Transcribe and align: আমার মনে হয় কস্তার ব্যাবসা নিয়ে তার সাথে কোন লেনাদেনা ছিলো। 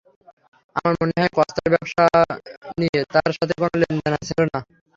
আমার 0.75 0.93
মনে 1.01 1.13
হয় 1.17 1.31
কস্তার 1.37 1.67
ব্যাবসা 1.73 2.05
নিয়ে 2.79 2.99
তার 3.13 3.29
সাথে 3.37 3.53
কোন 3.59 3.71
লেনাদেনা 3.81 4.19
ছিলো। 4.27 4.43